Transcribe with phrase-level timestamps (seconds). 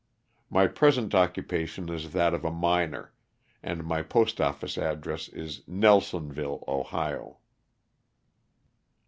[0.49, 2.11] My present occupation is.
[2.13, 3.13] that of a miner,
[3.61, 7.37] and my postofiBce address is Nelsonville, Ohio.